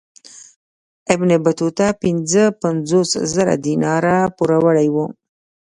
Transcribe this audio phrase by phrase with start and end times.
[1.13, 5.05] ابن بطوطه پنځه پنځوس زره دیناره پوروړی وو.